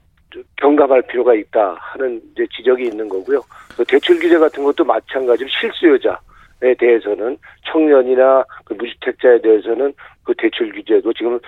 경감할 0.56 1.02
필요가 1.02 1.34
있다 1.34 1.76
하는 1.78 2.20
이제 2.32 2.46
지적이 2.56 2.84
있는 2.84 3.08
거고요. 3.08 3.40
그 3.76 3.84
대출 3.84 4.18
규제 4.20 4.38
같은 4.38 4.62
것도 4.62 4.84
마찬가지로 4.84 5.48
실수요자에 5.48 6.74
대해서는 6.78 7.36
청년이나 7.66 8.44
그 8.64 8.74
무주택자에 8.74 9.40
대해서는 9.40 9.92
그 10.22 10.34
대출 10.38 10.70
규제도 10.72 11.12
지금 11.12 11.40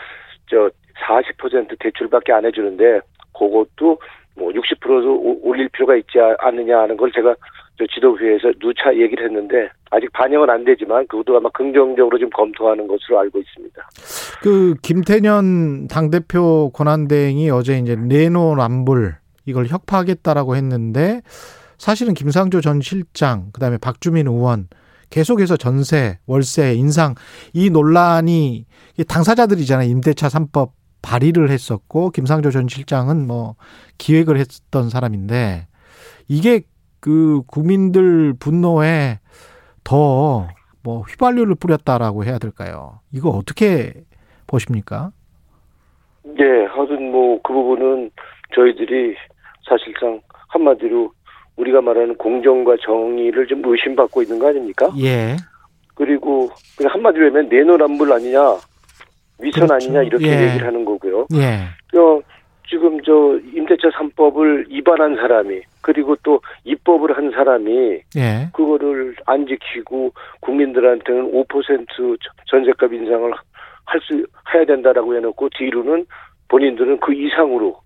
저 0.49 0.71
40% 1.07 1.79
대출밖에 1.79 2.33
안 2.33 2.45
해주는데 2.45 3.01
그것도 3.33 3.99
뭐 4.37 4.51
60%도 4.53 5.41
올릴 5.43 5.69
필요가 5.71 5.97
있지 5.97 6.19
않느냐 6.39 6.81
하는 6.81 6.97
걸 6.97 7.11
제가 7.13 7.35
저 7.79 7.87
지도회에서 7.87 8.53
누차 8.61 8.95
얘기를 8.95 9.25
했는데 9.25 9.69
아직 9.91 10.13
반영은 10.13 10.51
안 10.51 10.65
되지만 10.65 11.07
그것도 11.07 11.37
아마 11.37 11.49
긍정적으로 11.51 12.19
좀 12.19 12.29
검토하는 12.31 12.87
것으로 12.87 13.19
알고 13.21 13.39
있습니다. 13.39 13.89
그 14.43 14.75
김태년 14.83 15.89
당 15.89 16.11
대표 16.11 16.71
권한대행이 16.75 17.51
어제 17.51 17.79
이제 17.79 17.97
내노남불 17.97 19.15
이걸 19.47 19.67
협파하겠다라고 19.67 20.57
했는데 20.57 21.23
사실은 21.79 22.13
김상조 22.13 22.61
전 22.61 22.81
실장 22.83 23.51
그다음에 23.53 23.79
박주민 23.79 24.27
의원 24.27 24.69
계속해서 25.09 25.57
전세, 25.57 26.19
월세, 26.27 26.75
인상 26.75 27.15
이 27.53 27.71
논란이 27.71 28.67
당사자들이잖아요. 29.09 29.89
임대차 29.89 30.29
3법 30.29 30.71
발의를 31.03 31.51
했었고 31.51 32.11
김상조 32.11 32.51
전 32.51 32.69
실장은 32.69 33.27
뭐 33.27 33.57
기획을 33.99 34.39
했던 34.39 34.91
사람인데 34.91 35.67
이게 36.29 36.63
그 37.01 37.43
국민들 37.47 38.35
분노에 38.35 39.19
더 39.85 40.49
뭐 40.83 41.03
휘발유를 41.03 41.57
뿌렸다라고 41.57 42.25
해야 42.25 42.39
될까요? 42.39 43.01
이거 43.13 43.29
어떻게 43.31 43.93
보십니까? 44.47 45.11
네, 46.23 46.65
하여튼 46.71 47.11
뭐 47.11 47.39
그 47.43 47.53
부분은 47.53 48.11
저희들이 48.55 49.15
사실상 49.69 50.21
한마디로 50.49 51.13
우리가 51.57 51.81
말하는 51.83 52.17
공정과 52.17 52.77
정의를 52.83 53.47
좀 53.47 53.63
의심받고 53.65 54.23
있는 54.23 54.39
거 54.39 54.49
아닙니까? 54.49 54.91
예. 54.99 55.37
그리고 55.95 56.49
그냥 56.77 56.95
한마디로 56.95 57.27
하면 57.27 57.49
내노란불 57.49 58.13
아니냐, 58.13 58.41
위선 59.41 59.67
그렇죠. 59.67 59.75
아니냐 59.75 60.03
이렇게 60.05 60.27
예. 60.27 60.47
얘기를 60.49 60.67
하는 60.67 60.85
예. 61.35 61.99
어, 61.99 62.21
지금 62.69 63.01
저 63.03 63.39
임대차 63.55 63.89
3법을 63.89 64.69
위반한 64.69 65.17
사람이 65.17 65.61
그리고 65.83 66.15
또 66.23 66.41
입법을 66.65 67.17
한 67.17 67.31
사람이 67.31 68.01
예. 68.17 68.49
그거를 68.53 69.17
안 69.27 69.47
지키고 69.47 70.13
국민들한테는 70.41 71.33
5% 71.33 72.19
전세값 72.49 72.93
인상을 72.93 73.33
할 73.87 74.01
수 74.03 74.25
해야 74.55 74.65
된다라고 74.65 75.17
해놓고 75.17 75.49
뒤로는 75.51 76.07
본인들은 76.49 77.01
그 77.01 77.13
이상으로 77.13 77.81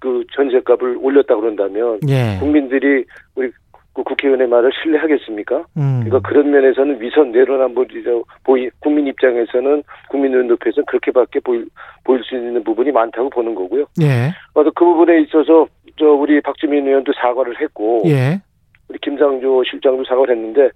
그 0.00 0.24
전세값을 0.32 0.98
올렸다 1.00 1.34
그런다면 1.36 2.00
예. 2.08 2.38
국민들이 2.38 3.04
우리 3.34 3.50
그 3.94 4.02
국회의원의 4.04 4.46
말을 4.46 4.70
신뢰하겠습니까? 4.82 5.64
음. 5.76 6.04
그러니까 6.04 6.20
그런 6.28 6.50
면에서는 6.50 7.00
위선 7.00 7.32
내로남불이죠. 7.32 8.24
보이 8.44 8.70
국민 8.80 9.06
입장에서는 9.06 9.82
국민 10.08 10.32
눈높이에서는 10.32 10.86
그렇게밖에 10.86 11.40
보일 11.40 11.66
보일 12.04 12.22
수 12.22 12.36
있는 12.36 12.62
부분이 12.62 12.92
많다고 12.92 13.28
보는 13.30 13.54
거고요. 13.54 13.86
예. 14.00 14.32
그래서 14.54 14.70
그 14.74 14.84
부분에 14.84 15.20
있어서 15.22 15.66
저 15.96 16.06
우리 16.06 16.40
박주민 16.40 16.86
의원도 16.86 17.12
사과를 17.20 17.60
했고 17.60 18.02
예. 18.06 18.40
우리 18.88 18.98
김상조 19.00 19.64
실장도 19.64 20.04
사과를 20.04 20.36
했는데 20.36 20.70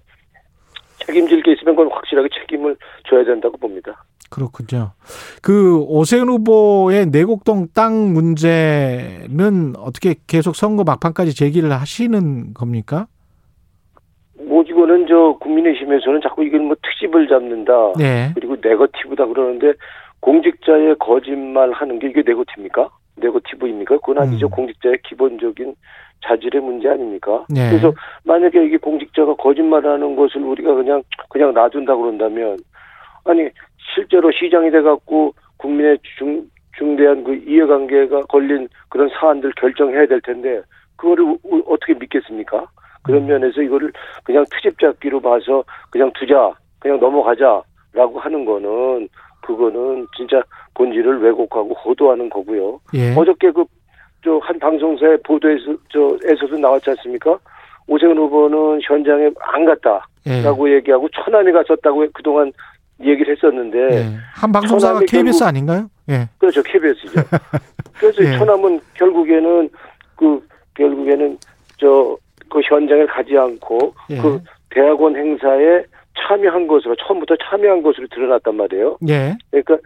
책임질 1.05 1.43
게 1.43 1.53
있으면 1.53 1.75
그건 1.75 1.91
확실하게 1.91 2.29
책임을 2.39 2.75
져야 3.09 3.23
된다고 3.23 3.57
봅니다. 3.57 4.03
그렇군요. 4.29 4.93
그 5.41 5.77
오세훈 5.81 6.27
후보의 6.29 7.07
내곡동 7.07 7.67
땅 7.75 8.13
문제는 8.13 9.75
어떻게 9.77 10.15
계속 10.27 10.55
선거 10.55 10.83
막판까지 10.83 11.35
제기를 11.35 11.71
하시는 11.71 12.53
겁니까? 12.53 13.07
뭐 14.47 14.63
이거는 14.63 15.05
저 15.07 15.37
국민의힘에서는 15.39 16.21
자꾸 16.21 16.43
이걸 16.43 16.61
뭐 16.61 16.75
특집을 16.81 17.27
잡는다. 17.27 17.93
네. 17.97 18.31
그리고 18.33 18.55
네거티브다 18.61 19.27
그러는데 19.27 19.73
공직자의 20.21 20.95
거짓말 20.99 21.71
하는 21.71 21.99
게 21.99 22.07
이게 22.07 22.23
네거티입니까? 22.25 22.89
네거티브입니까? 23.17 23.97
그건 23.99 24.19
아니죠. 24.19 24.47
음. 24.47 24.49
공직자의 24.49 24.97
기본적인 25.03 25.75
자질의 26.23 26.61
문제 26.61 26.89
아닙니까? 26.89 27.45
네. 27.49 27.69
그래서 27.69 27.93
만약에 28.23 28.65
이게 28.65 28.77
공직자가 28.77 29.35
거짓말하는 29.35 30.15
것을 30.15 30.41
우리가 30.41 30.73
그냥 30.73 31.03
그냥 31.29 31.53
놔둔다 31.53 31.95
그런다면 31.95 32.57
아니 33.25 33.49
실제로 33.93 34.31
시장이 34.31 34.71
돼갖고 34.71 35.33
국민의 35.57 35.99
중 36.17 36.43
중대한 36.77 37.23
그 37.23 37.35
이해관계가 37.35 38.21
걸린 38.21 38.67
그런 38.89 39.09
사안들 39.09 39.51
결정해야 39.57 40.05
될 40.07 40.19
텐데 40.21 40.61
그거를 40.95 41.37
어떻게 41.67 41.93
믿겠습니까? 41.93 42.65
그런 43.03 43.23
음. 43.23 43.27
면에서 43.27 43.61
이거를 43.61 43.91
그냥 44.23 44.43
트집 44.49 44.79
잡기로 44.79 45.19
봐서 45.19 45.63
그냥 45.91 46.11
두자 46.13 46.53
그냥 46.79 46.99
넘어가자라고 46.99 48.19
하는 48.19 48.45
거는 48.45 49.07
그거는 49.41 50.07
진짜 50.15 50.41
본질을 50.73 51.21
왜곡하고 51.21 51.73
호도하는 51.73 52.29
거고요. 52.29 52.79
예. 52.95 53.13
어저께 53.15 53.51
그 53.51 53.65
저 54.23 54.39
한 54.39 54.57
방송사의 54.59 55.17
보도에서 55.25 55.75
저에서도 55.89 56.57
나왔지 56.57 56.89
않습니까? 56.91 57.37
오세훈 57.87 58.17
후보는 58.17 58.79
현장에 58.83 59.29
안 59.41 59.65
갔다라고 59.65 60.69
예. 60.69 60.75
얘기하고 60.75 61.09
천안에 61.09 61.51
갔었다고 61.51 62.05
그동안 62.13 62.51
얘기를 63.01 63.35
했었는데 63.35 63.77
예. 63.97 64.05
한 64.33 64.51
방송사가 64.51 64.99
KBS 65.01 65.39
결국- 65.39 65.43
아닌가요? 65.47 65.89
예. 66.09 66.29
그렇죠 66.37 66.63
KBS죠. 66.63 67.21
그래서 67.99 68.23
예. 68.23 68.37
천안은 68.37 68.79
결국에는 68.93 69.69
그 70.15 70.41
결국에는 70.75 71.37
저 71.77 72.17
그 72.49 72.61
현장에 72.65 73.03
가지 73.07 73.35
않고 73.35 73.95
예. 74.11 74.17
그 74.17 74.39
대학원 74.69 75.15
행사에 75.15 75.83
참여한 76.15 76.67
것으로 76.67 76.95
처음부터 76.97 77.35
참여한 77.43 77.81
것으로 77.81 78.05
드러났단 78.11 78.55
말이에요. 78.55 78.95
예. 79.09 79.35
그러니까 79.49 79.77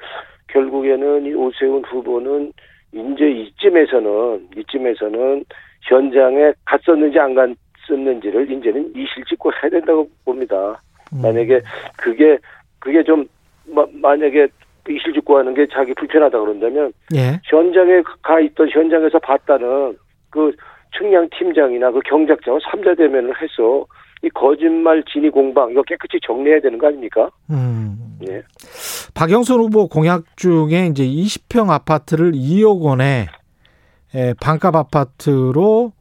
결국에는 0.48 1.25
이 1.27 1.34
오세훈 1.34 1.82
후보는 1.86 2.51
이제 2.94 3.29
이쯤에서는 3.29 4.50
이쯤에서는 4.58 5.46
현장에 5.84 6.53
갔었는지 6.65 7.20
안 7.20 7.36
갔었는지를 7.36 8.51
이제는 8.51 8.91
이실 8.96 9.24
직고 9.27 9.51
해야 9.53 9.70
된다고 9.70 10.10
봅니다. 10.25 10.79
음. 11.13 11.22
만약에 11.22 11.62
그게 11.98 12.38
그게 12.79 13.03
좀 13.03 13.27
마- 13.65 13.86
만약에 13.94 14.48
이실 14.89 15.13
직고 15.13 15.38
하는 15.38 15.53
게 15.53 15.67
자기 15.67 15.94
불편하다 15.94 16.39
그런다면 16.39 16.94
예. 17.15 17.39
현장에 17.44 18.01
가 18.22 18.39
있던 18.39 18.70
현장에서 18.70 19.20
봤다는 19.20 19.98
그 20.29 20.53
측량 20.98 21.27
팀장이나 21.38 21.91
그 21.91 22.00
경작자와 22.06 22.60
삼자 22.72 22.96
대면을 22.96 23.34
해서 23.41 23.86
이 24.24 24.30
거짓말 24.30 25.04
진위 25.12 25.30
공방 25.30 25.72
이거 25.72 25.84
깨끗이 25.84 26.20
정리해야 26.26 26.60
되는 26.62 26.78
거 26.78 26.88
아닙니까? 26.88 27.30
음. 27.50 28.18
예. 28.28 28.42
박영선 29.14 29.60
후보 29.60 29.88
공약 29.88 30.24
중에 30.38 30.88
이제 30.88 31.06
20평 31.06 31.70
아파트를 31.70 32.32
2억 32.32 32.82
원에 32.82 33.28
에, 34.15 34.34
반값 34.41 34.76
아파트로 34.76 35.91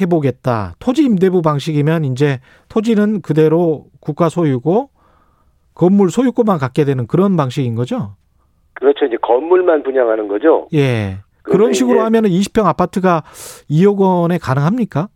해보겠다. 0.00 0.74
토지 0.78 1.04
임대부 1.04 1.42
방식이면 1.42 2.06
이제 2.06 2.40
토지는 2.68 3.20
그대로 3.20 3.86
국가 4.00 4.28
소유고 4.28 4.88
건물 5.74 6.10
소유권만 6.10 6.58
갖게 6.58 6.84
되는 6.84 7.06
그런 7.06 7.36
방식인 7.36 7.74
거죠. 7.74 8.16
그렇죠. 8.74 9.04
이제 9.04 9.16
건물만 9.20 9.82
분양하는 9.82 10.28
거죠. 10.28 10.68
예. 10.74 11.18
그런 11.42 11.72
식으로 11.72 12.00
하면은 12.02 12.30
20평 12.30 12.66
아파트가 12.66 13.24
2억 13.70 13.98
원에 13.98 14.38
가능합니까? 14.38 15.08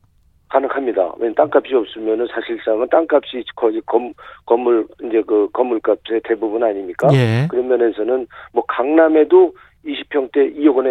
가능합니다. 0.57 1.13
왜냐면 1.19 1.35
땅값이 1.35 1.75
없으면은 1.75 2.27
사실상은 2.33 2.87
땅값이 2.89 3.45
거의 3.55 3.81
건, 3.85 4.15
건물 4.47 4.87
이제 5.05 5.23
그 5.27 5.49
건물값의 5.53 6.23
대부분 6.25 6.63
아닙니까? 6.63 7.09
예. 7.13 7.47
그런 7.51 7.69
면에서는 7.69 8.27
뭐 8.53 8.65
강남에도 8.67 9.53
20평대 9.85 10.57
2억 10.57 10.77
원에 10.77 10.91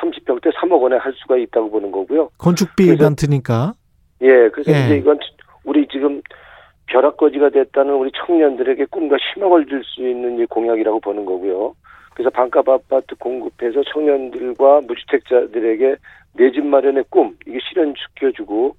30평대 0.00 0.52
3억 0.54 0.80
원에 0.80 0.96
할 0.96 1.12
수가 1.14 1.36
있다고 1.36 1.70
보는 1.70 1.90
거고요. 1.90 2.28
건축비 2.38 2.96
단트니까. 2.96 3.72
예, 4.22 4.48
그래서 4.50 4.72
예. 4.72 4.84
이제 4.86 4.96
이건 4.98 5.18
우리 5.64 5.86
지금 5.88 6.20
벼락거지가 6.86 7.50
됐다는 7.50 7.94
우리 7.94 8.10
청년들에게 8.26 8.86
꿈과 8.86 9.16
희망을 9.16 9.66
줄 9.66 9.82
수 9.84 10.06
있는 10.06 10.38
이 10.38 10.46
공약이라고 10.46 11.00
보는 11.00 11.24
거고요. 11.24 11.74
그래서 12.14 12.30
반값 12.30 12.68
아파트 12.68 13.14
공급해서 13.16 13.82
청년들과 13.92 14.82
무주택자들에게 14.82 15.96
내 16.38 16.50
집 16.50 16.64
마련의 16.66 17.04
꿈 17.08 17.34
이게 17.46 17.58
실현시켜주고 17.68 18.76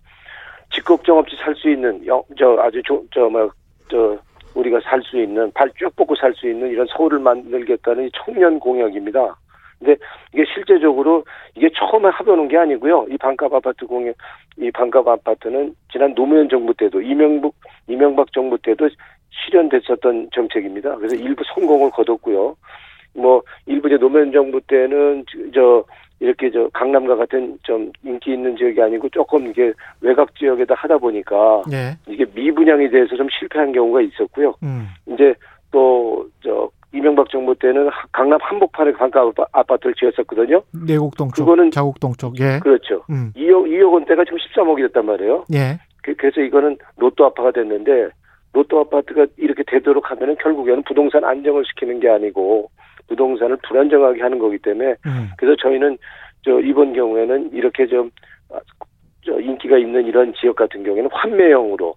집 0.71 0.84
걱정 0.86 1.17
없이 1.17 1.36
살 1.38 1.56
수 1.56 1.69
있는 1.69 2.06
영, 2.06 2.21
저 2.38 2.58
아주 2.60 2.82
저뭐저 3.12 4.17
우리가 4.56 4.80
살 4.82 5.01
수 5.03 5.19
있는 5.19 5.51
발 5.53 5.69
쭉 5.77 5.95
뻗고 5.95 6.15
살 6.15 6.34
수 6.34 6.47
있는 6.49 6.69
이런 6.69 6.86
서울을 6.88 7.19
만들겠다는 7.19 8.08
이 8.08 8.12
청년 8.13 8.60
공약입니다. 8.60 9.36
근데 9.80 9.95
이게 10.34 10.43
실제적으로 10.53 11.23
이게 11.56 11.69
처음에 11.77 12.10
해보는 12.19 12.47
게 12.47 12.58
아니고요. 12.58 13.06
이 13.10 13.17
반값 13.17 13.53
아파트 13.53 13.86
공약, 13.86 14.15
이 14.58 14.71
반값 14.71 15.08
아파트는 15.08 15.75
지난 15.91 16.15
노무현 16.15 16.49
정부 16.49 16.73
때도 16.73 17.01
이명박 17.01 17.51
이명박 17.88 18.34
정부 18.34 18.58
때도 18.58 18.89
실현됐었던 19.30 20.30
정책입니다. 20.34 20.95
그래서 20.95 21.15
일부 21.15 21.43
성공을 21.53 21.91
거뒀고요. 21.91 22.56
뭐 23.13 23.41
일부 23.67 23.88
이제 23.88 23.97
노무현 23.97 24.32
정부 24.32 24.60
때는 24.62 25.23
저 25.53 25.84
이렇게 26.19 26.49
저 26.51 26.67
강남과 26.73 27.15
같은 27.15 27.58
좀 27.63 27.91
인기 28.03 28.34
있는 28.34 28.56
지역이 28.58 28.82
아니고 28.82 29.10
조금 29.10 29.47
이게 29.47 29.71
외곽 30.01 30.34
지역에다 30.36 30.73
하다 30.75 30.97
보니까 30.97 31.62
예. 31.71 31.97
이게 32.08 32.25
미분양이 32.34 32.89
돼서 32.89 33.15
좀 33.15 33.27
실패한 33.30 33.71
경우가 33.71 34.01
있었고요. 34.01 34.53
음. 34.63 34.88
이제 35.08 35.34
또 35.71 36.25
저 36.43 36.69
이명박 36.93 37.30
정부 37.30 37.53
때는 37.53 37.89
강남 38.13 38.39
한복판에 38.41 38.93
반값 38.93 39.34
아파트를 39.51 39.93
지었었거든요. 39.95 40.63
내곡동 40.88 41.30
쪽, 41.36 41.45
그거는- 41.45 41.71
자곡동 41.71 42.13
쪽. 42.17 42.39
예. 42.39 42.60
그렇죠. 42.63 43.03
음. 43.10 43.32
2억 43.36 43.67
2억 43.67 43.91
원대가 43.93 44.23
지금 44.23 44.38
13억이 44.39 44.82
됐단 44.88 45.06
말이에요. 45.06 45.43
예. 45.53 45.77
그- 46.01 46.15
그래서 46.15 46.41
이거는 46.41 46.77
로또 46.97 47.25
아파가 47.25 47.51
됐는데 47.51 48.08
로또 48.53 48.80
아파트가 48.80 49.27
이렇게 49.38 49.62
되도록 49.67 50.10
하면은 50.10 50.36
결국에는 50.41 50.82
부동산 50.84 51.23
안정을 51.25 51.63
시키는 51.65 51.99
게 51.99 52.10
아니고 52.10 52.71
부동산을 53.08 53.58
불안정하게 53.67 54.22
하는 54.22 54.39
거기 54.39 54.58
때문에 54.58 54.96
음. 55.06 55.30
그래서 55.38 55.56
저희는 55.62 55.98
저 56.43 56.60
이번 56.60 56.93
경우에는 56.93 57.52
이렇게 57.54 57.88
좀 57.88 58.12
아, 58.52 58.60
저 59.26 59.39
인기가 59.39 59.78
있는 59.78 60.06
이런 60.06 60.34
지역 60.39 60.56
같은 60.56 60.84
경우에는 60.84 61.10
환매형으로 61.12 61.96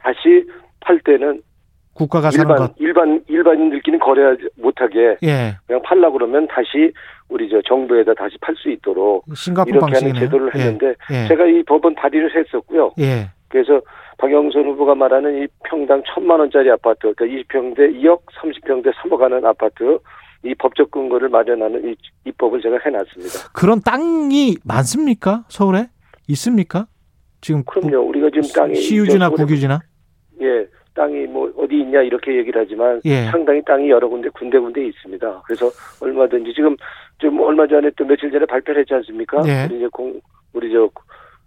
다시 0.00 0.44
팔 0.80 0.98
때는 1.00 1.42
국가가 1.94 2.28
일반 2.30 2.56
것. 2.56 2.74
일반 2.78 3.24
일반인들끼리 3.26 3.98
거래 3.98 4.36
못하게 4.56 5.16
예. 5.22 5.56
그냥 5.66 5.80
팔라 5.82 6.10
그러면 6.10 6.46
다시 6.48 6.92
우리 7.30 7.48
저 7.48 7.60
정부에다 7.62 8.12
다시 8.14 8.36
팔 8.40 8.54
수 8.56 8.70
있도록 8.70 9.24
싱가포르 9.34 9.70
이렇게 9.76 9.80
방식이네요. 9.92 10.14
하는 10.14 10.26
제도를 10.26 10.50
예. 10.54 10.58
했는데 10.60 10.94
예. 11.10 11.28
제가 11.28 11.46
이 11.46 11.62
법원 11.62 11.94
발의를 11.94 12.36
했었고요. 12.36 12.92
예. 12.98 13.30
그래서 13.48 13.80
박영선 14.18 14.64
후보가 14.64 14.94
말하는 14.94 15.42
이 15.42 15.46
평당 15.64 16.02
천만 16.06 16.40
원짜리 16.40 16.70
아파트, 16.70 17.14
그러니까 17.14 17.24
20평대 17.24 17.94
2억, 18.02 18.20
30평대 18.40 18.92
3억 18.94 19.18
하는 19.20 19.44
아파트, 19.46 19.98
이 20.44 20.54
법적 20.54 20.90
근거를 20.90 21.28
마련하는 21.28 21.90
이 21.90 21.96
입법을 22.26 22.60
제가 22.60 22.78
해놨습니다. 22.84 23.50
그런 23.52 23.80
땅이 23.80 24.56
많습니까? 24.64 25.44
서울에 25.48 25.88
있습니까? 26.28 26.86
지금 27.40 27.62
그럼요. 27.64 28.08
우리가 28.08 28.30
지금 28.30 28.42
땅이 28.54 28.74
시유지나 28.76 29.30
국유지나 29.30 29.80
예, 30.40 30.66
땅이 30.94 31.26
뭐 31.26 31.50
어디 31.56 31.78
있냐 31.80 32.02
이렇게 32.02 32.36
얘기를 32.36 32.60
하지만 32.60 33.00
예. 33.04 33.24
상당히 33.26 33.62
땅이 33.62 33.88
여러 33.90 34.08
군데 34.08 34.28
군데 34.30 34.58
군데 34.58 34.86
있습니다. 34.86 35.42
그래서 35.44 35.70
얼마든지 36.00 36.52
지금 36.54 36.76
좀 37.18 37.40
얼마 37.40 37.66
전에 37.66 37.90
또 37.96 38.04
며칠 38.04 38.30
전에 38.30 38.44
발표를 38.46 38.80
했지 38.80 38.94
않습니까? 38.94 39.42
예. 39.46 39.66
우리 39.66 39.76
이제 39.76 39.88
공 39.92 40.20
우리 40.52 40.72
저 40.72 40.90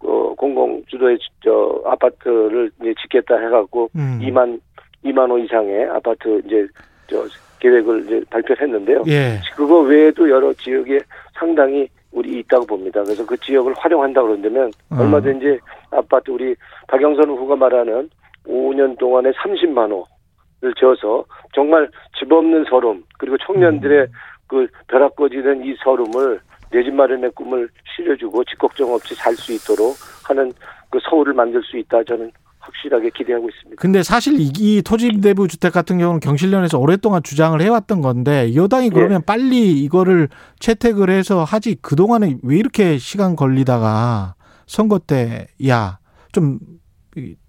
어, 0.02 0.34
공공 0.36 0.84
주도의 0.88 1.18
저 1.44 1.82
아파트를 1.86 2.72
이제 2.82 2.94
짓겠다 3.02 3.36
해갖고 3.38 3.90
음. 3.96 4.20
2만 4.22 4.60
2만 5.04 5.30
호 5.30 5.38
이상의 5.38 5.86
아파트 5.90 6.42
이제 6.46 6.66
저 7.08 7.26
계획을 7.60 8.06
이제 8.06 8.22
발표했는데요. 8.30 9.04
예. 9.08 9.40
그거 9.56 9.80
외에도 9.82 10.30
여러 10.30 10.54
지역에 10.54 11.00
상당히 11.38 11.88
우리 12.12 12.40
있다고 12.40 12.66
봅니다. 12.66 13.04
그래서 13.04 13.26
그 13.26 13.38
지역을 13.38 13.74
활용한다 13.78 14.22
그런다면 14.22 14.72
음. 14.92 15.00
얼마든지 15.00 15.60
아파트 15.92 16.32
우리 16.32 16.56
박영선 16.88 17.30
후보가 17.30 17.56
말하는 17.56 18.10
5년 18.48 18.98
동안에 18.98 19.32
30만 19.32 19.92
호를 19.92 20.74
지어서 20.80 21.24
정말 21.54 21.90
집 22.18 22.32
없는 22.32 22.66
서름 22.70 23.04
그리고 23.20 23.38
청년들의 23.46 24.08
그 24.48 24.68
벼락 24.88 25.16
꺼지는 25.16 25.64
이 25.66 25.76
서름을 25.84 26.40
내 26.72 26.84
집 26.84 26.94
마련의 26.94 27.32
꿈을 27.32 27.68
실려주고 27.96 28.44
집 28.46 28.58
걱정 28.60 28.94
없이 28.94 29.14
살 29.16 29.34
수 29.36 29.52
있도록 29.54 29.96
하는 30.28 30.52
그 30.92 31.00
서울을 31.10 31.34
만들 31.34 31.62
수 31.64 31.78
있다 31.78 32.04
저는 32.04 32.32
확실하게 32.60 33.10
기대하고 33.16 33.50
있습니다. 33.50 33.82
근데 33.82 34.04
사실 34.04 34.40
이, 34.40 34.52
이 34.58 34.82
토지임대부 34.82 35.48
주택 35.48 35.74
같은 35.74 35.98
경우는 35.98 36.20
경실련에서 36.20 36.78
오랫동안 36.78 37.24
주장을 37.24 37.60
해왔던 37.60 38.02
건데 38.02 38.54
여당이 38.56 38.90
그러면 38.90 39.22
빨리 39.26 39.72
이거를 39.84 40.30
채택을 40.60 41.10
해서 41.10 41.44
하지 41.44 41.78
그 41.82 41.96
동안에 41.96 42.38
왜 42.44 42.58
이렇게 42.58 42.98
시간 42.98 43.36
걸리다가 43.36 44.36
선거 44.66 45.00
때야좀좀 45.00 46.60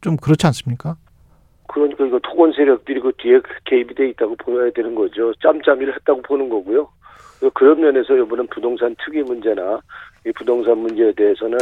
좀 0.00 0.16
그렇지 0.16 0.46
않습니까? 0.46 0.96
그러니까 1.68 2.06
이거 2.06 2.18
토건 2.20 2.52
세력들이 2.52 3.00
그 3.00 3.12
뒤에 3.18 3.40
개입이 3.64 3.94
돼 3.94 4.08
있다고 4.08 4.36
보여야 4.36 4.70
되는 4.72 4.94
거죠. 4.94 5.32
짬짬이를 5.34 5.94
했다고 5.96 6.22
보는 6.22 6.48
거고요. 6.48 6.88
그런 7.54 7.80
면에서 7.80 8.16
이번엔 8.16 8.48
부동산 8.48 8.96
특위 9.04 9.22
문제나 9.22 9.80
이 10.26 10.32
부동산 10.32 10.78
문제에 10.78 11.12
대해서는 11.12 11.58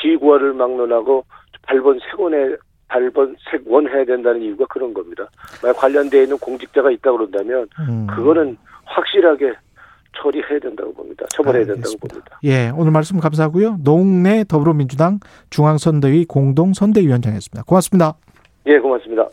기구화를 0.00 0.54
막론하고 0.54 1.24
발본 1.66 1.98
색원에 2.10 2.56
발본 2.88 3.36
색원 3.50 3.88
해야 3.88 4.04
된다는 4.04 4.42
이유가 4.42 4.64
그런 4.66 4.94
겁니다. 4.94 5.28
만약 5.62 5.76
관련되어 5.76 6.22
있는 6.22 6.38
공직자가 6.38 6.90
있다 6.90 7.12
그런다면 7.12 7.68
음. 7.80 8.06
그거는 8.06 8.56
확실하게 8.84 9.52
처리해야 10.16 10.58
된다고 10.60 10.92
봅니다. 10.94 11.26
처벌해야 11.30 11.64
된다고 11.64 11.78
알겠습니다. 11.78 12.08
봅니다. 12.08 12.40
예, 12.44 12.70
오늘 12.74 12.92
말씀 12.92 13.18
감사하고요. 13.18 13.78
노웅래 13.82 14.44
더불어민주당 14.44 15.20
중앙선대위 15.50 16.26
공동선대위원장이었습니다. 16.26 17.64
고맙습니다. 17.64 18.14
예, 18.66 18.78
고맙습니다. 18.78 19.28